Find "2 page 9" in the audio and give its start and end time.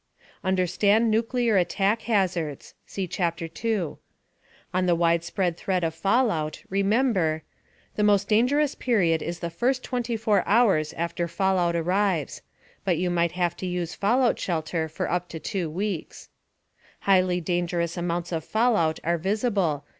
3.47-4.79